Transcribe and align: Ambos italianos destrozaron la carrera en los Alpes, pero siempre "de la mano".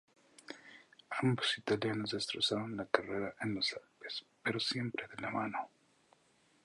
Ambos 1.21 1.59
italianos 1.59 2.09
destrozaron 2.09 2.75
la 2.75 2.87
carrera 2.87 3.35
en 3.41 3.53
los 3.53 3.71
Alpes, 3.71 4.25
pero 4.41 4.59
siempre 4.59 5.07
"de 5.07 5.21
la 5.21 5.29
mano". 5.29 5.69